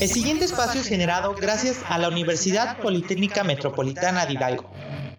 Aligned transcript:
El 0.00 0.08
siguiente 0.08 0.44
espacio 0.44 0.80
es 0.80 0.86
generado 0.86 1.34
gracias 1.34 1.80
a 1.88 1.98
la 1.98 2.08
Universidad 2.08 2.78
Politécnica 2.78 3.42
Metropolitana 3.42 4.26
de 4.26 4.34
Hidalgo. 4.34 4.70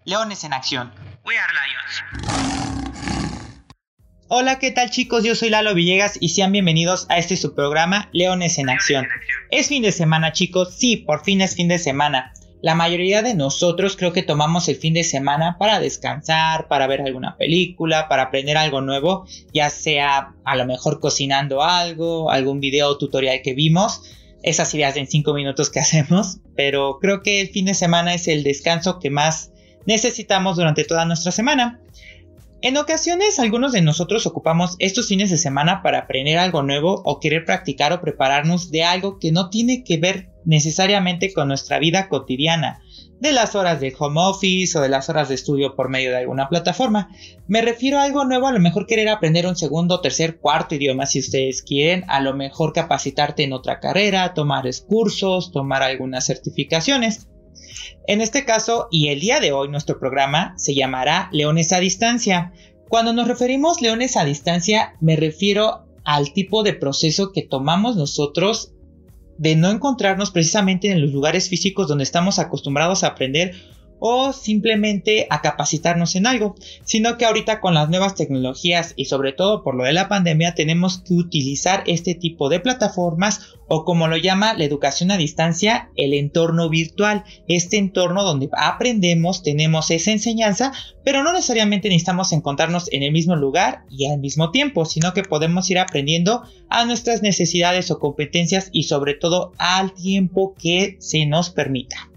Leones 0.06 0.42
en 0.44 0.54
Acción. 0.54 0.90
We 1.26 1.34
are 1.36 1.52
Lions. 1.52 2.64
Hola, 4.28 4.58
¿qué 4.58 4.70
tal 4.70 4.88
chicos? 4.88 5.22
Yo 5.22 5.34
soy 5.34 5.50
Lalo 5.50 5.74
Villegas 5.74 6.16
y 6.18 6.30
sean 6.30 6.52
bienvenidos 6.52 7.04
a 7.10 7.18
este 7.18 7.36
subprograma 7.36 8.08
Leones 8.12 8.56
en 8.56 8.70
Acción. 8.70 9.06
Es 9.50 9.68
fin 9.68 9.82
de 9.82 9.92
semana 9.92 10.32
chicos, 10.32 10.74
sí, 10.78 10.96
por 10.96 11.24
fin 11.24 11.42
es 11.42 11.56
fin 11.56 11.68
de 11.68 11.78
semana. 11.78 12.32
La 12.62 12.74
mayoría 12.74 13.20
de 13.22 13.34
nosotros 13.34 13.96
creo 13.96 14.14
que 14.14 14.22
tomamos 14.22 14.66
el 14.68 14.76
fin 14.76 14.94
de 14.94 15.04
semana 15.04 15.58
para 15.58 15.78
descansar, 15.78 16.68
para 16.68 16.86
ver 16.86 17.02
alguna 17.02 17.36
película, 17.36 18.08
para 18.08 18.24
aprender 18.24 18.56
algo 18.56 18.80
nuevo, 18.80 19.26
ya 19.52 19.68
sea 19.68 20.32
a 20.44 20.56
lo 20.56 20.64
mejor 20.64 21.00
cocinando 21.00 21.62
algo, 21.62 22.30
algún 22.30 22.60
video 22.60 22.88
o 22.88 22.98
tutorial 22.98 23.40
que 23.42 23.52
vimos, 23.52 24.02
esas 24.42 24.74
ideas 24.74 24.96
en 24.96 25.06
5 25.06 25.34
minutos 25.34 25.70
que 25.70 25.80
hacemos, 25.80 26.38
pero 26.56 26.98
creo 27.00 27.22
que 27.22 27.40
el 27.40 27.48
fin 27.48 27.66
de 27.66 27.74
semana 27.74 28.14
es 28.14 28.28
el 28.28 28.42
descanso 28.42 28.98
que 28.98 29.10
más 29.10 29.52
necesitamos 29.86 30.56
durante 30.56 30.84
toda 30.84 31.04
nuestra 31.04 31.32
semana. 31.32 31.80
En 32.62 32.76
ocasiones 32.76 33.38
algunos 33.38 33.72
de 33.72 33.80
nosotros 33.80 34.26
ocupamos 34.26 34.76
estos 34.80 35.08
fines 35.08 35.30
de 35.30 35.38
semana 35.38 35.82
para 35.82 36.00
aprender 36.00 36.36
algo 36.36 36.62
nuevo 36.62 37.00
o 37.06 37.18
querer 37.18 37.46
practicar 37.46 37.90
o 37.94 38.02
prepararnos 38.02 38.70
de 38.70 38.84
algo 38.84 39.18
que 39.18 39.32
no 39.32 39.48
tiene 39.48 39.82
que 39.82 39.96
ver 39.96 40.28
necesariamente 40.44 41.32
con 41.32 41.48
nuestra 41.48 41.78
vida 41.78 42.08
cotidiana, 42.08 42.82
de 43.20 43.32
las 43.32 43.54
horas 43.54 43.80
de 43.80 43.94
home 43.96 44.20
office 44.20 44.76
o 44.78 44.80
de 44.80 44.88
las 44.88 45.08
horas 45.08 45.28
de 45.28 45.34
estudio 45.34 45.76
por 45.76 45.90
medio 45.90 46.10
de 46.10 46.16
alguna 46.16 46.48
plataforma. 46.48 47.10
Me 47.46 47.60
refiero 47.60 47.98
a 47.98 48.04
algo 48.04 48.24
nuevo, 48.24 48.46
a 48.46 48.52
lo 48.52 48.60
mejor 48.60 48.86
querer 48.86 49.08
aprender 49.08 49.46
un 49.46 49.56
segundo, 49.56 50.00
tercer, 50.00 50.38
cuarto 50.38 50.74
idioma 50.74 51.06
si 51.06 51.20
ustedes 51.20 51.62
quieren, 51.62 52.04
a 52.08 52.20
lo 52.20 52.34
mejor 52.34 52.72
capacitarte 52.72 53.44
en 53.44 53.52
otra 53.52 53.78
carrera, 53.78 54.32
tomar 54.32 54.64
cursos, 54.86 55.52
tomar 55.52 55.82
algunas 55.82 56.26
certificaciones. 56.26 57.28
En 58.06 58.20
este 58.20 58.44
caso, 58.44 58.88
y 58.90 59.08
el 59.08 59.20
día 59.20 59.38
de 59.40 59.52
hoy, 59.52 59.68
nuestro 59.68 59.98
programa 59.98 60.54
se 60.56 60.74
llamará 60.74 61.28
Leones 61.32 61.72
a 61.72 61.80
Distancia. 61.80 62.52
Cuando 62.88 63.12
nos 63.12 63.28
referimos 63.28 63.80
Leones 63.82 64.16
a 64.16 64.24
Distancia, 64.24 64.94
me 65.00 65.16
refiero 65.16 65.86
al 66.04 66.32
tipo 66.32 66.62
de 66.62 66.72
proceso 66.72 67.32
que 67.32 67.42
tomamos 67.42 67.96
nosotros 67.96 68.72
de 69.40 69.56
no 69.56 69.70
encontrarnos 69.70 70.30
precisamente 70.30 70.90
en 70.90 71.00
los 71.00 71.12
lugares 71.12 71.48
físicos 71.48 71.88
donde 71.88 72.04
estamos 72.04 72.38
acostumbrados 72.38 73.02
a 73.02 73.06
aprender 73.06 73.54
o 74.00 74.32
simplemente 74.32 75.26
a 75.30 75.42
capacitarnos 75.42 76.16
en 76.16 76.26
algo, 76.26 76.56
sino 76.84 77.16
que 77.16 77.26
ahorita 77.26 77.60
con 77.60 77.74
las 77.74 77.88
nuevas 77.88 78.16
tecnologías 78.16 78.94
y 78.96 79.04
sobre 79.04 79.32
todo 79.32 79.62
por 79.62 79.76
lo 79.76 79.84
de 79.84 79.92
la 79.92 80.08
pandemia 80.08 80.54
tenemos 80.54 80.98
que 80.98 81.14
utilizar 81.14 81.84
este 81.86 82.14
tipo 82.14 82.48
de 82.48 82.60
plataformas 82.60 83.54
o 83.68 83.84
como 83.84 84.08
lo 84.08 84.16
llama 84.16 84.54
la 84.54 84.64
educación 84.64 85.12
a 85.12 85.16
distancia, 85.16 85.90
el 85.94 86.12
entorno 86.12 86.68
virtual, 86.68 87.22
este 87.46 87.78
entorno 87.78 88.24
donde 88.24 88.48
aprendemos, 88.52 89.44
tenemos 89.44 89.92
esa 89.92 90.10
enseñanza, 90.10 90.72
pero 91.04 91.22
no 91.22 91.32
necesariamente 91.32 91.88
necesitamos 91.88 92.32
encontrarnos 92.32 92.92
en 92.92 93.04
el 93.04 93.12
mismo 93.12 93.36
lugar 93.36 93.84
y 93.88 94.06
al 94.06 94.18
mismo 94.18 94.50
tiempo, 94.50 94.86
sino 94.86 95.12
que 95.12 95.22
podemos 95.22 95.70
ir 95.70 95.78
aprendiendo 95.78 96.42
a 96.68 96.84
nuestras 96.84 97.22
necesidades 97.22 97.92
o 97.92 98.00
competencias 98.00 98.70
y 98.72 98.84
sobre 98.84 99.14
todo 99.14 99.52
al 99.58 99.92
tiempo 99.92 100.54
que 100.58 100.96
se 100.98 101.26
nos 101.26 101.50
permita. 101.50 102.09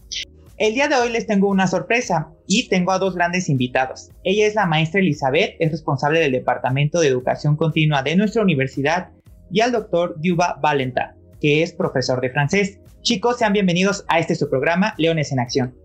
El 0.64 0.76
día 0.76 0.88
de 0.88 0.96
hoy 0.96 1.10
les 1.10 1.28
tengo 1.28 1.50
una 1.50 1.68
sorpresa 1.68 2.30
y 2.48 2.70
tengo 2.70 2.94
a 2.94 2.98
dos 2.98 3.16
grandes 3.16 3.50
invitados. 3.50 4.12
Ella 4.24 4.48
es 4.48 4.56
la 4.56 4.66
maestra 4.66 5.02
Elizabeth, 5.02 5.58
es 5.60 5.72
responsable 5.74 6.22
del 6.22 6.32
Departamento 6.32 7.02
de 7.02 7.10
Educación 7.10 7.58
Continua 7.58 8.02
de 8.02 8.16
nuestra 8.16 8.44
universidad, 8.44 9.10
y 9.52 9.60
al 9.60 9.74
doctor 9.74 10.16
Duba 10.24 10.58
Valenta, 10.62 11.18
que 11.42 11.64
es 11.64 11.74
profesor 11.74 12.22
de 12.22 12.30
francés. 12.30 12.80
Chicos, 13.02 13.40
sean 13.40 13.52
bienvenidos 13.52 14.06
a 14.08 14.20
este 14.20 14.36
su 14.36 14.50
programa, 14.50 14.94
Leones 14.98 15.34
en 15.34 15.42
Acción. 15.42 15.76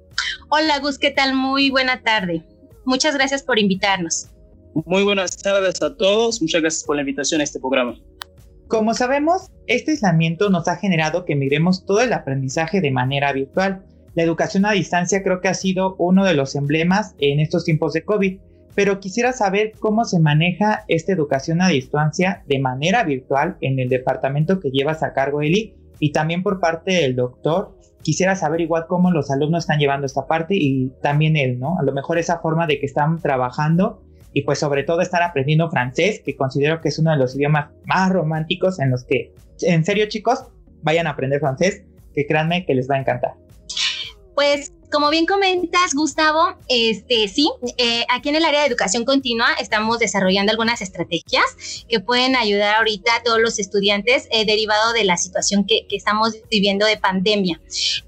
Hola 0.48 0.78
Gus, 0.78 0.96
¿qué 0.96 1.10
tal? 1.10 1.34
Muy 1.34 1.70
buena 1.70 2.00
tarde. 2.02 2.44
Muchas 2.84 3.16
gracias 3.16 3.42
por 3.42 3.58
invitarnos. 3.58 4.28
Muy 4.86 5.02
buenas 5.02 5.36
tardes 5.38 5.82
a 5.82 5.96
todos, 5.96 6.40
muchas 6.40 6.60
gracias 6.60 6.84
por 6.84 6.94
la 6.94 7.02
invitación 7.02 7.40
a 7.40 7.44
este 7.44 7.58
programa. 7.58 7.96
Como 8.68 8.94
sabemos, 8.94 9.50
este 9.66 9.90
aislamiento 9.90 10.50
nos 10.50 10.68
ha 10.68 10.76
generado 10.76 11.24
que 11.24 11.34
miremos 11.34 11.84
todo 11.84 12.00
el 12.00 12.12
aprendizaje 12.12 12.80
de 12.80 12.92
manera 12.92 13.32
virtual 13.32 13.84
la 14.18 14.24
educación 14.24 14.66
a 14.66 14.72
distancia 14.72 15.22
creo 15.22 15.40
que 15.40 15.46
ha 15.46 15.54
sido 15.54 15.94
uno 15.96 16.24
de 16.24 16.34
los 16.34 16.56
emblemas 16.56 17.14
en 17.20 17.38
estos 17.38 17.64
tiempos 17.64 17.92
de 17.92 18.02
COVID, 18.02 18.40
pero 18.74 18.98
quisiera 18.98 19.32
saber 19.32 19.74
cómo 19.78 20.04
se 20.04 20.18
maneja 20.18 20.84
esta 20.88 21.12
educación 21.12 21.62
a 21.62 21.68
distancia 21.68 22.42
de 22.48 22.58
manera 22.58 23.04
virtual 23.04 23.56
en 23.60 23.78
el 23.78 23.88
departamento 23.88 24.58
que 24.58 24.72
llevas 24.72 25.04
a 25.04 25.12
cargo, 25.12 25.40
Eli, 25.40 25.76
y 26.00 26.10
también 26.10 26.42
por 26.42 26.58
parte 26.58 26.94
del 26.94 27.14
doctor. 27.14 27.78
Quisiera 28.02 28.34
saber 28.34 28.60
igual 28.60 28.86
cómo 28.88 29.12
los 29.12 29.30
alumnos 29.30 29.62
están 29.62 29.78
llevando 29.78 30.04
esta 30.04 30.26
parte 30.26 30.56
y 30.56 30.88
también 31.00 31.36
él, 31.36 31.60
¿no? 31.60 31.78
A 31.78 31.84
lo 31.84 31.92
mejor 31.92 32.18
esa 32.18 32.40
forma 32.40 32.66
de 32.66 32.80
que 32.80 32.86
están 32.86 33.20
trabajando 33.20 34.02
y 34.32 34.42
pues 34.42 34.58
sobre 34.58 34.82
todo 34.82 35.00
están 35.00 35.22
aprendiendo 35.22 35.70
francés, 35.70 36.22
que 36.24 36.34
considero 36.34 36.80
que 36.80 36.88
es 36.88 36.98
uno 36.98 37.12
de 37.12 37.18
los 37.18 37.36
idiomas 37.36 37.70
más 37.84 38.10
románticos 38.10 38.80
en 38.80 38.90
los 38.90 39.04
que, 39.04 39.32
en 39.62 39.84
serio 39.84 40.06
chicos, 40.08 40.42
vayan 40.82 41.06
a 41.06 41.10
aprender 41.10 41.38
francés, 41.38 41.84
que 42.12 42.26
créanme 42.26 42.66
que 42.66 42.74
les 42.74 42.90
va 42.90 42.96
a 42.96 42.98
encantar. 42.98 43.34
Pues 44.38 44.72
como 44.92 45.10
bien 45.10 45.26
comentas, 45.26 45.94
Gustavo, 45.94 46.54
este 46.68 47.26
sí, 47.26 47.50
eh, 47.76 48.04
aquí 48.08 48.28
en 48.28 48.36
el 48.36 48.44
área 48.44 48.60
de 48.60 48.68
educación 48.68 49.04
continua 49.04 49.48
estamos 49.60 49.98
desarrollando 49.98 50.52
algunas 50.52 50.80
estrategias 50.80 51.42
que 51.88 51.98
pueden 51.98 52.36
ayudar 52.36 52.76
ahorita 52.76 53.16
a 53.16 53.22
todos 53.24 53.40
los 53.40 53.58
estudiantes 53.58 54.28
eh, 54.30 54.46
derivado 54.46 54.92
de 54.92 55.02
la 55.02 55.16
situación 55.16 55.66
que, 55.66 55.88
estamos 55.90 56.34
viviendo 56.52 56.86
de 56.86 56.96
pandemia. 56.98 57.60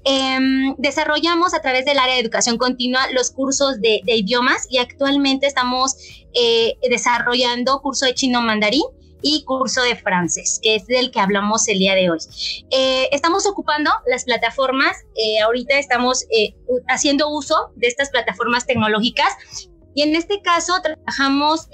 Em, 0.05 0.73
desarrollamos 0.77 1.53
a 1.53 1.61
través 1.61 1.83
del 1.83 1.99
área 1.99 2.15
de 2.15 2.21
educación 2.21 2.57
continua 2.57 3.11
los 3.11 3.31
cursos 3.31 3.81
de, 3.81 3.99
de 4.05 4.15
idiomas 4.15 4.67
y 4.69 4.77
actualmente 4.77 5.47
estamos 5.47 5.97
eh, 6.33 6.77
desarrollando 6.89 7.81
curso 7.81 8.05
de 8.05 8.13
chino 8.13 8.41
mandarín 8.41 8.83
y 9.21 9.43
curso 9.43 9.81
de 9.83 9.95
francés, 9.95 10.59
que 10.61 10.75
es 10.75 10.85
del 10.87 11.11
que 11.11 11.19
hablamos 11.19 11.67
el 11.67 11.79
día 11.79 11.95
de 11.95 12.09
hoy. 12.09 12.19
Eh, 12.71 13.09
estamos 13.11 13.45
ocupando 13.47 13.91
las 14.07 14.25
plataformas, 14.25 14.97
eh, 15.15 15.39
ahorita 15.41 15.77
estamos 15.77 16.23
eh, 16.31 16.55
haciendo 16.87 17.29
uso 17.29 17.71
de 17.75 17.87
estas 17.87 18.09
plataformas 18.09 18.65
tecnológicas 18.65 19.33
y 19.93 20.03
en 20.03 20.15
este 20.15 20.41
caso 20.41 20.73
trabajamos 20.81 21.67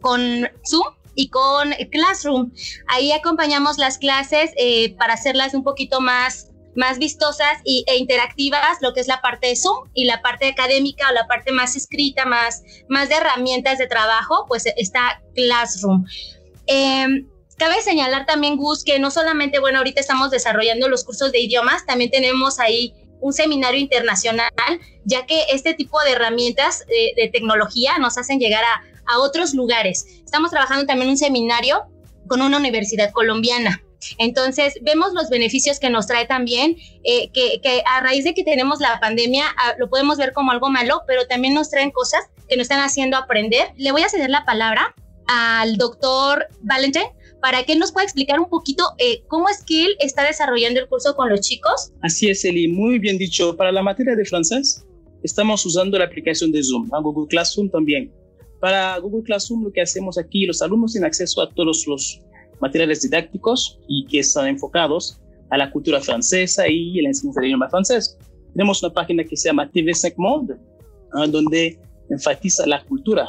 con 0.00 0.48
Zoom 0.68 0.94
y 1.14 1.28
con 1.28 1.70
Classroom. 1.90 2.52
Ahí 2.88 3.12
acompañamos 3.12 3.78
las 3.78 3.98
clases 3.98 4.50
para 4.98 5.14
hacerlas 5.14 5.54
un 5.54 5.62
poquito 5.62 6.00
más 6.00 6.50
más 6.76 6.98
vistosas 6.98 7.58
y, 7.64 7.84
e 7.86 7.96
interactivas, 7.96 8.78
lo 8.80 8.92
que 8.92 9.00
es 9.00 9.08
la 9.08 9.20
parte 9.20 9.48
de 9.48 9.56
Zoom 9.56 9.88
y 9.94 10.04
la 10.04 10.22
parte 10.22 10.48
académica 10.48 11.08
o 11.10 11.12
la 11.12 11.26
parte 11.26 11.52
más 11.52 11.76
escrita, 11.76 12.24
más, 12.24 12.62
más 12.88 13.08
de 13.08 13.16
herramientas 13.16 13.78
de 13.78 13.86
trabajo, 13.86 14.46
pues 14.48 14.64
está 14.76 15.22
Classroom. 15.34 16.04
Em, 16.72 17.26
cabe 17.56 17.82
señalar 17.82 18.26
también, 18.26 18.56
Gus, 18.56 18.84
que 18.84 19.00
no 19.00 19.10
solamente, 19.10 19.58
bueno, 19.58 19.78
ahorita 19.78 20.00
estamos 20.00 20.30
desarrollando 20.30 20.88
los 20.88 21.02
cursos 21.02 21.32
de 21.32 21.40
idiomas, 21.40 21.84
también 21.84 22.12
tenemos 22.12 22.60
ahí 22.60 22.94
un 23.20 23.32
seminario 23.32 23.80
internacional, 23.80 24.52
ya 25.04 25.26
que 25.26 25.46
este 25.52 25.74
tipo 25.74 26.00
de 26.04 26.12
herramientas 26.12 26.86
de, 26.86 27.28
tecnología 27.32 27.98
nos 27.98 28.18
hacen 28.18 28.38
llegar 28.38 28.62
a, 28.62 29.18
otros 29.18 29.54
lugares. 29.54 30.06
Estamos 30.24 30.52
trabajando 30.52 30.86
también 30.86 31.10
un 31.10 31.18
seminario 31.18 31.82
con 32.28 32.40
una 32.40 32.58
universidad 32.58 33.10
colombiana. 33.10 33.82
Entonces, 34.18 34.74
vemos 34.82 35.12
los 35.12 35.28
beneficios 35.28 35.80
que 35.80 35.90
nos 35.90 36.06
trae 36.06 36.26
también, 36.26 36.76
eh, 37.02 37.32
que, 37.32 37.82
a 37.84 38.00
raíz 38.00 38.22
de 38.22 38.34
que 38.34 38.44
tenemos 38.44 38.78
la 38.78 39.00
pandemia, 39.00 39.46
ah, 39.56 39.74
lo 39.78 39.90
podemos 39.90 40.16
ver 40.18 40.32
como 40.32 40.52
algo 40.52 40.70
malo, 40.70 41.02
pero 41.08 41.26
también 41.26 41.54
nos 41.54 41.70
traen 41.70 41.90
cosas 41.90 42.20
que 42.48 42.56
nos 42.56 42.62
están 42.62 42.84
haciendo 42.84 43.16
aprender. 43.16 43.72
Le 43.76 43.90
voy 43.90 44.02
a 44.02 44.08
ceder 44.08 44.30
la 44.30 44.44
palabra 44.44 44.94
al 45.30 45.76
doctor 45.76 46.46
Valentin 46.62 47.04
para 47.40 47.62
que 47.62 47.72
él 47.72 47.78
nos 47.78 47.92
pueda 47.92 48.04
explicar 48.04 48.40
un 48.40 48.48
poquito 48.48 48.82
eh, 48.98 49.22
cómo 49.28 49.48
es 49.48 49.64
que 49.64 49.86
él 49.86 49.96
está 50.00 50.24
desarrollando 50.26 50.80
el 50.80 50.88
curso 50.88 51.14
con 51.14 51.30
los 51.30 51.40
chicos. 51.40 51.92
Así 52.02 52.28
es, 52.28 52.44
Eli, 52.44 52.68
muy 52.68 52.98
bien 52.98 53.16
dicho. 53.16 53.56
Para 53.56 53.70
la 53.70 53.82
materia 53.82 54.16
de 54.16 54.24
francés, 54.24 54.84
estamos 55.22 55.64
usando 55.64 55.98
la 55.98 56.06
aplicación 56.06 56.50
de 56.50 56.62
Zoom, 56.62 56.90
Google 57.02 57.28
Classroom 57.28 57.70
también. 57.70 58.12
Para 58.60 58.98
Google 58.98 59.22
Classroom 59.22 59.64
lo 59.64 59.72
que 59.72 59.80
hacemos 59.80 60.18
aquí, 60.18 60.44
los 60.46 60.60
alumnos 60.60 60.92
tienen 60.92 61.06
acceso 61.06 61.40
a 61.40 61.48
todos 61.48 61.86
los 61.86 62.20
materiales 62.60 63.00
didácticos 63.02 63.78
y 63.88 64.06
que 64.06 64.18
están 64.18 64.48
enfocados 64.48 65.20
a 65.50 65.56
la 65.56 65.70
cultura 65.70 66.00
francesa 66.00 66.68
y 66.68 66.98
el 66.98 67.06
enseñanza 67.06 67.40
del 67.40 67.50
idioma 67.50 67.70
francés. 67.70 68.18
Tenemos 68.52 68.82
una 68.82 68.92
página 68.92 69.24
que 69.24 69.36
se 69.36 69.48
llama 69.48 69.70
TV5 69.70 70.14
Monde, 70.16 70.56
donde 71.30 71.78
enfatiza 72.10 72.66
la 72.66 72.84
cultura 72.84 73.28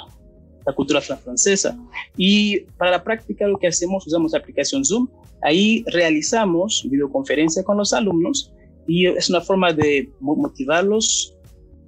la 0.66 0.74
cultura 0.74 1.02
francesa. 1.02 1.78
Y 2.18 2.62
para 2.78 2.92
la 2.92 3.04
práctica 3.04 3.48
lo 3.48 3.58
que 3.58 3.68
hacemos, 3.68 4.06
usamos 4.08 4.32
la 4.32 4.40
aplicación 4.40 4.86
Zoom. 4.86 5.08
Ahí 5.44 5.84
realizamos 5.88 6.88
videoconferencia 6.90 7.64
con 7.64 7.78
los 7.78 7.94
alumnos 7.94 8.54
y 8.88 9.08
es 9.08 9.30
una 9.30 9.42
forma 9.42 9.74
de 9.74 10.12
motivarlos 10.20 11.36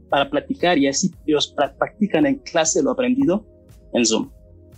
para 0.09 0.29
platicar 0.29 0.77
y 0.77 0.87
así 0.87 1.11
ellos 1.25 1.55
practican 1.77 2.25
en 2.25 2.35
clase 2.35 2.83
lo 2.83 2.91
aprendido 2.91 3.45
en 3.93 4.05
Zoom. 4.05 4.29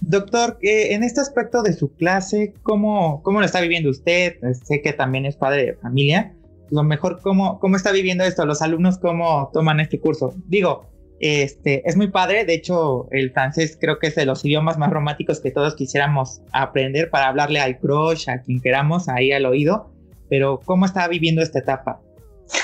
Doctor, 0.01 0.57
en 0.61 1.03
este 1.03 1.21
aspecto 1.21 1.63
de 1.63 1.73
su 1.73 1.93
clase, 1.95 2.53
¿cómo, 2.63 3.21
¿cómo 3.23 3.39
lo 3.39 3.45
está 3.45 3.61
viviendo 3.61 3.89
usted? 3.89 4.35
Sé 4.63 4.81
que 4.81 4.93
también 4.93 5.25
es 5.25 5.35
padre 5.35 5.65
de 5.65 5.73
familia. 5.75 6.35
Lo 6.69 6.83
mejor, 6.83 7.21
¿cómo, 7.21 7.59
¿cómo 7.59 7.75
está 7.75 7.91
viviendo 7.91 8.23
esto? 8.23 8.45
¿Los 8.45 8.61
alumnos 8.61 8.97
cómo 8.97 9.49
toman 9.53 9.79
este 9.79 9.99
curso? 9.99 10.33
Digo, 10.47 10.85
este, 11.19 11.87
es 11.87 11.95
muy 11.95 12.09
padre, 12.09 12.45
de 12.45 12.55
hecho 12.55 13.07
el 13.11 13.31
francés 13.31 13.77
creo 13.79 13.99
que 13.99 14.07
es 14.07 14.15
de 14.15 14.25
los 14.25 14.43
idiomas 14.43 14.77
más 14.77 14.91
románticos 14.91 15.39
que 15.39 15.51
todos 15.51 15.75
quisiéramos 15.75 16.41
aprender 16.51 17.09
para 17.09 17.27
hablarle 17.27 17.59
al 17.59 17.79
crush, 17.79 18.29
a 18.29 18.41
quien 18.41 18.61
queramos, 18.61 19.07
ahí 19.07 19.31
al 19.31 19.45
oído, 19.45 19.91
pero 20.29 20.59
¿cómo 20.65 20.85
está 20.85 21.07
viviendo 21.07 21.41
esta 21.41 21.59
etapa? 21.59 22.01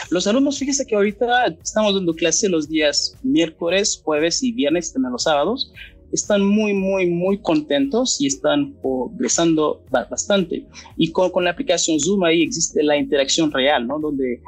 Los 0.10 0.28
alumnos, 0.28 0.60
fíjese 0.60 0.86
que 0.86 0.96
ahorita 0.96 1.48
estamos 1.62 1.96
dando 1.96 2.14
clase 2.14 2.50
los 2.50 2.70
días 2.70 3.18
miércoles, 3.24 4.02
jueves 4.04 4.44
y 4.44 4.52
viernes, 4.52 4.94
también 4.94 5.14
los 5.14 5.24
sábados. 5.24 5.72
Están 6.12 6.46
muy, 6.46 6.74
muy, 6.74 7.10
muy 7.10 7.40
contentos 7.40 8.20
y 8.20 8.28
están 8.28 8.74
progresando 8.82 9.82
bastante. 9.90 10.66
Y 10.98 11.12
con, 11.12 11.44
la 11.44 11.52
aplicación 11.52 12.00
Zoom 12.00 12.26
ahí 12.26 12.44
existe 12.44 12.84
la 12.84 12.98
interacción 12.98 13.52
real, 13.52 13.88
¿no? 13.88 13.98
Donde 14.00 14.42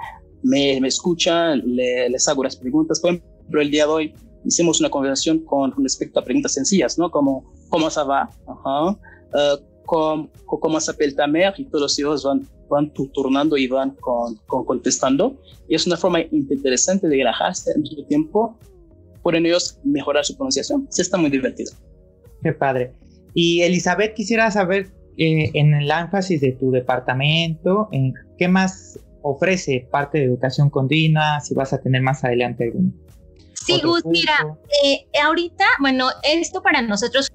me, 0.43 0.77
escuchan, 0.85 1.63
les 1.65 2.27
hago 2.27 2.43
las 2.43 2.57
preguntas. 2.57 2.99
Por 2.99 3.11
ejemplo, 3.11 3.32
el 3.61 3.71
día 3.71 3.85
de 3.85 3.91
hoy 3.91 4.13
hicimos 4.45 4.79
una 4.79 4.89
conversación 4.89 5.39
con 5.39 5.73
respecto 5.81 6.19
a 6.19 6.23
preguntas 6.23 6.53
sencillas, 6.53 6.97
¿no? 6.97 7.11
Como, 7.11 7.53
¿cómo 7.69 7.89
se 7.89 8.03
va? 8.03 8.29
Uh, 8.47 8.95
¿cómo, 9.85 10.29
¿Cómo 10.45 10.79
se 10.79 10.93
ta 11.11 11.27
mère? 11.27 11.53
Y 11.57 11.65
todos 11.65 11.81
los 11.81 11.99
hijos 11.99 12.23
van 12.23 12.47
van 12.73 12.91
turnando 13.13 13.57
y 13.57 13.67
van 13.67 13.91
con, 13.99 14.35
contestando. 14.47 15.39
Y 15.67 15.75
es 15.75 15.87
una 15.87 15.97
forma 15.97 16.21
interesante 16.31 17.07
de 17.07 17.17
relajarse 17.17 17.71
al 17.73 17.81
mismo 17.81 18.05
tiempo. 18.05 18.57
Pueden 19.21 19.45
ellos 19.45 19.79
mejorar 19.83 20.25
su 20.25 20.35
pronunciación. 20.35 20.87
Se 20.89 21.01
está 21.01 21.17
muy 21.17 21.29
divertido. 21.29 21.71
Qué 22.41 22.51
padre. 22.51 22.93
Y 23.33 23.61
Elizabeth, 23.61 24.13
quisiera 24.13 24.51
saber 24.51 24.87
eh, 25.17 25.51
en 25.53 25.73
el 25.73 25.89
énfasis 25.89 26.41
de 26.41 26.51
tu 26.53 26.71
departamento, 26.71 27.87
en 27.91 28.13
¿qué 28.37 28.47
más 28.47 28.99
ofrece 29.21 29.87
parte 29.91 30.19
de 30.19 30.25
educación 30.25 30.69
continua? 30.69 31.39
Si 31.39 31.53
vas 31.53 31.71
a 31.71 31.79
tener 31.79 32.01
más 32.01 32.23
adelante 32.23 32.65
algún. 32.65 33.02
Sí, 33.65 33.79
Gus, 33.81 34.05
mira, 34.05 34.57
eh, 34.83 35.07
ahorita, 35.21 35.65
bueno, 35.79 36.09
esto 36.23 36.61
para 36.61 36.81
nosotros 36.81 37.29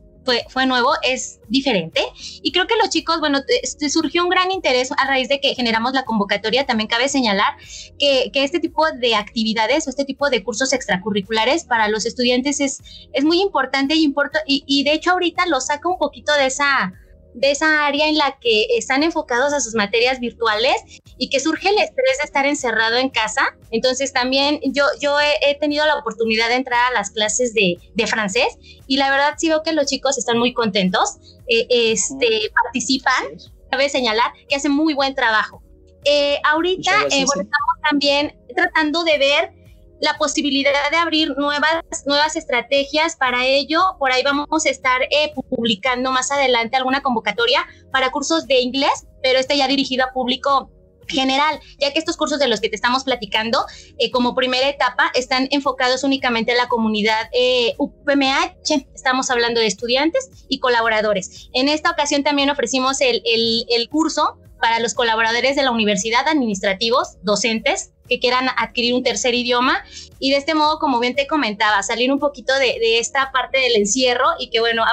fue, 0.48 0.66
nuevo, 0.66 0.92
es 1.02 1.40
diferente. 1.48 2.02
Y 2.42 2.52
creo 2.52 2.66
que 2.66 2.76
los 2.76 2.90
chicos, 2.90 3.20
bueno, 3.20 3.40
te, 3.44 3.90
surgió 3.90 4.22
un 4.25 4.28
gran 4.28 4.50
interés 4.50 4.90
a 4.96 5.06
raíz 5.06 5.28
de 5.28 5.40
que 5.40 5.54
generamos 5.54 5.92
la 5.92 6.04
convocatoria. 6.04 6.66
También 6.66 6.88
cabe 6.88 7.08
señalar 7.08 7.54
que, 7.98 8.30
que 8.32 8.44
este 8.44 8.60
tipo 8.60 8.84
de 8.90 9.14
actividades 9.14 9.86
o 9.86 9.90
este 9.90 10.04
tipo 10.04 10.28
de 10.28 10.42
cursos 10.42 10.72
extracurriculares 10.72 11.64
para 11.64 11.88
los 11.88 12.04
estudiantes 12.04 12.60
es, 12.60 12.80
es 13.12 13.25
muy 13.25 13.40
importante 13.40 13.94
y, 13.94 14.12
y, 14.46 14.64
y 14.66 14.84
de 14.84 14.92
hecho 14.92 15.12
ahorita 15.12 15.46
lo 15.46 15.60
saca 15.60 15.88
un 15.88 15.98
poquito 15.98 16.32
de 16.34 16.46
esa 16.46 16.92
de 17.38 17.50
esa 17.52 17.87
área 17.87 18.08
en 18.08 18.19
la 18.19 18.38
que 18.40 18.67
están 18.76 19.02
enfocados 19.02 19.52
a 19.52 19.61
sus 19.61 19.75
materias 19.75 20.19
virtuales 20.19 20.75
y 21.19 21.31
que 21.31 21.40
surge 21.40 21.69
el 21.69 21.79
estrés 21.79 22.19
de 22.20 22.25
estar 22.25 22.46
encerrado 22.46 22.96
en 22.96 23.11
casa. 23.11 23.56
Entonces 23.70 24.12
también 24.12 24.61
yo, 24.64 24.85
yo 25.00 25.17
he, 25.20 25.55
tenido 25.56 25.87
la 25.87 25.96
oportunidad 25.96 26.49
de 26.49 26.55
entrar 26.55 26.90
a 26.90 26.94
las 26.94 27.11
clases 27.11 27.55
de, 27.55 27.79
de, 27.94 28.06
francés 28.06 28.58
y 28.87 28.96
la 28.96 29.11
verdad 29.11 29.35
sí 29.37 29.49
veo 29.49 29.62
que 29.62 29.73
los 29.73 29.87
chicos 29.87 30.19
están 30.19 30.38
muy 30.38 30.52
contentos, 30.52 31.19
eh, 31.49 31.67
este, 31.70 32.50
participan, 32.64 33.25
cabe 33.70 33.88
señalar 33.88 34.32
que 34.49 34.56
hacen 34.56 34.73
muy 34.73 34.94
buen 34.94 35.14
trabajo. 35.14 35.62
Eh, 36.05 36.38
ahorita 36.44 36.93
eh, 37.11 37.25
bueno, 37.26 37.43
estamos 37.43 37.75
también 37.88 38.37
tratando 38.55 39.05
de 39.05 39.19
ver 39.19 39.52
la 40.00 40.16
posibilidad 40.18 40.90
de 40.90 40.96
abrir 40.96 41.36
nuevas, 41.36 41.82
nuevas 42.06 42.36
estrategias 42.36 43.16
para 43.16 43.46
ello. 43.46 43.80
Por 43.98 44.12
ahí 44.12 44.22
vamos 44.22 44.66
a 44.66 44.70
estar 44.70 45.02
eh, 45.02 45.32
publicando 45.50 46.10
más 46.10 46.30
adelante 46.30 46.76
alguna 46.76 47.02
convocatoria 47.02 47.66
para 47.92 48.10
cursos 48.10 48.46
de 48.46 48.60
inglés, 48.60 49.06
pero 49.22 49.38
este 49.38 49.56
ya 49.56 49.68
dirigido 49.68 50.04
a 50.04 50.12
público 50.12 50.70
general, 51.08 51.58
ya 51.78 51.92
que 51.92 51.98
estos 51.98 52.16
cursos 52.16 52.38
de 52.38 52.48
los 52.48 52.60
que 52.60 52.68
te 52.68 52.76
estamos 52.76 53.04
platicando, 53.04 53.64
eh, 53.98 54.10
como 54.10 54.34
primera 54.34 54.68
etapa, 54.68 55.10
están 55.14 55.48
enfocados 55.50 56.04
únicamente 56.04 56.52
a 56.52 56.56
la 56.56 56.68
comunidad 56.68 57.28
eh, 57.32 57.74
UPMH. 57.78 58.86
Estamos 58.94 59.30
hablando 59.30 59.60
de 59.60 59.66
estudiantes 59.66 60.28
y 60.48 60.60
colaboradores. 60.60 61.48
En 61.54 61.68
esta 61.68 61.90
ocasión 61.90 62.24
también 62.24 62.50
ofrecimos 62.50 63.00
el, 63.00 63.22
el 63.24 63.88
curso 63.88 64.38
para 64.60 64.80
los 64.80 64.94
colaboradores 64.94 65.56
de 65.56 65.62
la 65.62 65.70
universidad, 65.70 66.26
administrativos, 66.28 67.16
docentes, 67.22 67.92
que 68.08 68.19
quieran 68.19 68.49
adquirir 68.56 68.94
un 68.94 69.02
tercer 69.02 69.34
idioma 69.34 69.84
y 70.19 70.31
de 70.31 70.37
este 70.37 70.55
modo, 70.55 70.78
como 70.78 71.00
bien 71.00 71.14
te 71.14 71.26
comentaba, 71.26 71.82
salir 71.82 72.12
un 72.12 72.19
poquito 72.19 72.55
de, 72.58 72.99
esta 72.99 73.31
parte 73.32 73.58
del 73.58 73.76
encierro 73.76 74.26
y 74.38 74.50
que 74.50 74.60
bueno, 74.60 74.84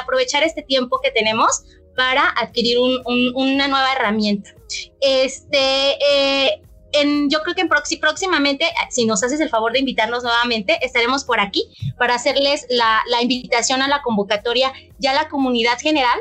aprovechar 0.00 0.42
este 0.42 0.62
tiempo 0.62 1.00
que 1.02 1.10
tenemos 1.10 1.62
para 1.96 2.28
adquirir 2.36 2.78
una 3.34 3.68
nueva 3.68 3.92
herramienta. 3.92 4.54
Este, 5.00 5.58
eh, 5.58 6.62
en, 6.92 7.30
yo 7.30 7.40
creo 7.42 7.54
que 7.54 7.62
en 7.62 7.68
próximamente, 7.68 8.66
si 8.90 9.06
nos 9.06 9.22
haces 9.22 9.40
el 9.40 9.48
favor 9.48 9.72
de 9.72 9.80
invitarnos 9.80 10.22
nuevamente, 10.22 10.78
estaremos 10.82 11.24
por 11.24 11.40
aquí 11.40 11.68
para 11.98 12.14
hacerles 12.14 12.66
la, 12.70 13.02
invitación 13.20 13.82
a 13.82 13.88
la 13.88 14.02
convocatoria 14.02 14.72
ya 14.98 15.12
a 15.12 15.14
la 15.14 15.28
comunidad 15.28 15.78
general 15.78 16.18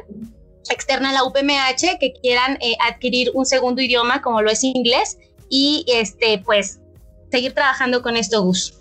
externa 0.69 1.09
a 1.09 1.13
la 1.13 1.23
UPMH 1.23 1.97
que 1.99 2.13
quieran 2.21 2.57
eh, 2.61 2.75
adquirir 2.85 3.31
un 3.33 3.45
segundo 3.45 3.81
idioma 3.81 4.21
como 4.21 4.41
lo 4.41 4.51
es 4.51 4.63
inglés 4.63 5.17
y 5.49 5.85
este, 5.87 6.41
pues 6.45 6.79
seguir 7.31 7.53
trabajando 7.53 8.01
con 8.01 8.15
esto, 8.15 8.43
Gus. 8.43 8.79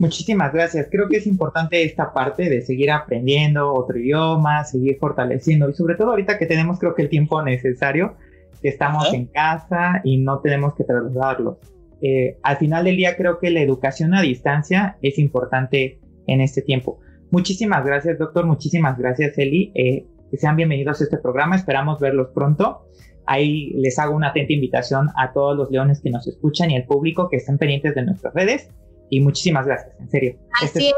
Muchísimas 0.00 0.50
gracias. 0.54 0.88
Creo 0.90 1.08
que 1.08 1.18
es 1.18 1.26
importante 1.26 1.84
esta 1.84 2.14
parte 2.14 2.48
de 2.48 2.62
seguir 2.62 2.90
aprendiendo 2.90 3.74
otro 3.74 3.98
idioma, 3.98 4.64
seguir 4.64 4.96
fortaleciendo 4.98 5.68
y 5.68 5.74
sobre 5.74 5.94
todo 5.94 6.10
ahorita 6.10 6.38
que 6.38 6.46
tenemos 6.46 6.78
creo 6.78 6.94
que 6.94 7.02
el 7.02 7.10
tiempo 7.10 7.42
necesario, 7.42 8.16
que 8.62 8.70
estamos 8.70 9.12
en 9.12 9.26
casa 9.26 10.00
y 10.02 10.16
no 10.16 10.40
tenemos 10.40 10.74
que 10.74 10.84
trasladarlo. 10.84 11.60
Eh, 12.00 12.38
al 12.42 12.56
final 12.56 12.84
del 12.84 12.96
día 12.96 13.14
creo 13.14 13.38
que 13.38 13.50
la 13.50 13.60
educación 13.60 14.14
a 14.14 14.22
distancia 14.22 14.96
es 15.02 15.18
importante 15.18 16.00
en 16.26 16.40
este 16.40 16.62
tiempo. 16.62 16.98
Muchísimas 17.30 17.84
gracias 17.84 18.18
doctor, 18.18 18.46
muchísimas 18.46 18.96
gracias 18.96 19.36
Eli. 19.36 19.70
Eh, 19.74 20.06
que 20.30 20.36
sean 20.38 20.56
bienvenidos 20.56 20.98
a 21.02 21.04
este 21.04 21.18
programa, 21.18 21.56
esperamos 21.56 22.00
verlos 22.00 22.28
pronto. 22.34 22.86
Ahí 23.30 23.70
les 23.76 23.96
hago 24.00 24.16
una 24.16 24.30
atenta 24.30 24.52
invitación 24.52 25.08
a 25.16 25.32
todos 25.32 25.56
los 25.56 25.70
leones 25.70 26.00
que 26.00 26.10
nos 26.10 26.26
escuchan 26.26 26.68
y 26.72 26.76
al 26.76 26.84
público 26.84 27.28
que 27.28 27.36
estén 27.36 27.58
pendientes 27.58 27.94
de 27.94 28.02
nuestras 28.02 28.34
redes. 28.34 28.70
Y 29.08 29.20
muchísimas 29.20 29.66
gracias, 29.66 29.92
en 30.00 30.10
serio. 30.10 30.36
Este 30.64 30.80
Así 30.80 30.92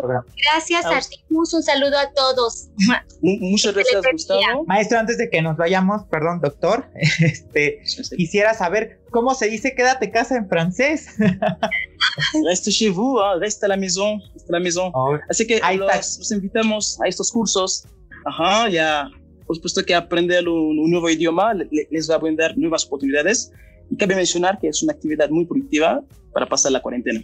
Gracias 0.51 0.87
a 0.87 1.11
ti, 1.11 1.23
Un 1.29 1.47
saludo 1.47 1.99
a 1.99 2.11
todos. 2.15 2.71
Muchas 3.21 3.75
gracias, 3.75 4.03
Gustavo. 4.11 4.65
Maestro, 4.67 4.99
antes 4.99 5.19
de 5.19 5.29
que 5.29 5.43
nos 5.43 5.59
vayamos, 5.59 6.05
perdón, 6.05 6.41
doctor, 6.41 6.89
este, 7.21 7.83
quisiera 8.17 8.55
saber 8.55 9.03
cómo 9.11 9.35
se 9.35 9.51
dice 9.51 9.75
quédate 9.75 10.11
casa 10.11 10.35
en 10.39 10.49
francés. 10.49 11.09
Reste 12.49 12.71
chez 12.71 12.91
vous, 12.91 13.19
reste 13.41 13.65
à 13.65 13.69
la 13.69 13.77
maison, 13.77 14.19
reste 14.35 14.49
à 14.49 14.53
la 14.53 14.61
maison. 14.61 14.91
Oh, 14.95 15.19
Así 15.29 15.47
que 15.47 15.61
los, 15.61 16.19
los, 16.19 16.33
invitamos 16.33 16.99
a 17.03 17.09
estos 17.09 17.31
cursos. 17.31 17.87
Ajá, 18.25 18.69
ya 18.69 19.09
por 19.53 19.57
supuesto 19.57 19.85
que 19.85 19.95
aprender 19.95 20.49
un, 20.49 20.91
nuevo 20.91 21.11
idioma 21.11 21.53
les 21.91 22.11
va 22.11 22.15
a 22.15 22.19
brindar 22.19 22.57
nuevas 22.57 22.87
oportunidades 22.87 23.53
y 23.91 23.97
cabe 23.99 24.17
mencionar 24.17 24.59
que 24.59 24.69
es 24.69 24.83
una 24.83 24.95
actividad 24.95 25.29
muy 25.29 25.45
productiva 25.45 26.03
para 26.33 26.47
pasar 26.47 26.73
la 26.73 26.81
cuarentena. 26.81 27.21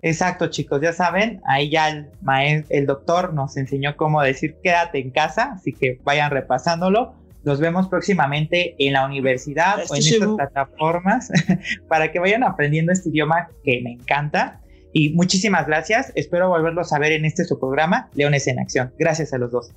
Exacto, 0.00 0.46
chicos, 0.46 0.80
ya 0.80 0.94
saben, 0.94 1.42
ahí 1.46 1.68
ya 1.68 1.90
el, 1.90 2.06
maestro, 2.22 2.74
el 2.74 2.86
doctor 2.86 3.34
nos 3.34 3.58
enseñó 3.58 3.98
cómo 3.98 4.22
decir 4.22 4.56
quédate 4.62 4.98
en 4.98 5.10
casa, 5.10 5.52
así 5.56 5.74
que 5.74 6.00
vayan 6.04 6.30
repasándolo. 6.30 7.12
Nos 7.44 7.60
vemos 7.60 7.88
próximamente 7.88 8.74
en 8.78 8.94
la 8.94 9.04
universidad 9.04 9.80
o 9.90 9.94
en 9.94 10.00
estas 10.00 10.28
plataformas 10.36 11.30
para 11.88 12.10
que 12.10 12.18
vayan 12.18 12.44
aprendiendo 12.44 12.92
este 12.92 13.10
idioma 13.10 13.50
que 13.62 13.82
me 13.82 13.92
encanta. 13.92 14.62
Y 14.94 15.10
muchísimas 15.10 15.66
gracias. 15.66 16.12
Espero 16.14 16.48
volverlos 16.48 16.94
a 16.94 16.98
ver 16.98 17.12
en 17.12 17.26
este 17.26 17.44
su 17.44 17.60
programa, 17.60 18.08
Leones 18.14 18.46
en 18.46 18.58
Acción. 18.58 18.90
Gracias 18.98 19.34
a 19.34 19.38
los 19.38 19.52
dos 19.52 19.70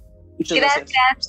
gracias. 0.50 1.28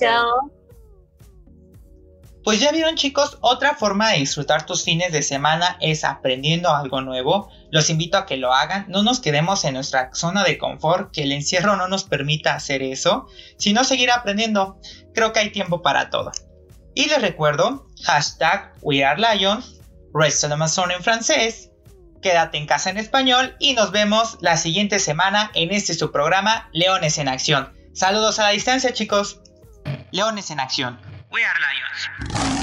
Pues 2.44 2.58
ya 2.58 2.72
vieron 2.72 2.96
chicos, 2.96 3.38
otra 3.40 3.76
forma 3.76 4.10
de 4.10 4.18
disfrutar 4.18 4.66
tus 4.66 4.82
fines 4.82 5.12
de 5.12 5.22
semana 5.22 5.76
es 5.80 6.02
aprendiendo 6.02 6.74
algo 6.74 7.00
nuevo. 7.00 7.48
Los 7.70 7.88
invito 7.88 8.18
a 8.18 8.26
que 8.26 8.36
lo 8.36 8.52
hagan, 8.52 8.86
no 8.88 9.04
nos 9.04 9.20
quedemos 9.20 9.64
en 9.64 9.74
nuestra 9.74 10.10
zona 10.12 10.42
de 10.42 10.58
confort, 10.58 11.12
que 11.12 11.22
el 11.22 11.30
encierro 11.30 11.76
no 11.76 11.86
nos 11.86 12.02
permita 12.02 12.54
hacer 12.54 12.82
eso, 12.82 13.28
sino 13.58 13.84
seguir 13.84 14.10
aprendiendo. 14.10 14.76
Creo 15.14 15.32
que 15.32 15.38
hay 15.38 15.50
tiempo 15.52 15.82
para 15.82 16.10
todo. 16.10 16.32
Y 16.94 17.08
les 17.08 17.22
recuerdo, 17.22 17.86
hashtag 18.02 18.74
WeAreLions, 18.82 19.80
Rest 20.12 20.42
of 20.42 20.50
Amazon 20.50 20.90
en 20.90 21.02
francés, 21.02 21.70
quédate 22.22 22.58
en 22.58 22.66
casa 22.66 22.90
en 22.90 22.98
español 22.98 23.54
y 23.60 23.74
nos 23.74 23.92
vemos 23.92 24.38
la 24.40 24.56
siguiente 24.56 24.98
semana 24.98 25.52
en 25.54 25.70
este 25.70 25.94
su 25.94 26.10
programa 26.10 26.68
Leones 26.72 27.18
en 27.18 27.28
Acción. 27.28 27.72
Saludos 27.94 28.38
a 28.38 28.44
la 28.44 28.48
distancia, 28.50 28.92
chicos. 28.92 29.40
Leones 30.12 30.50
en 30.50 30.60
acción. 30.60 30.98
We 31.30 31.44
are 31.44 31.58
Lions. 31.60 32.61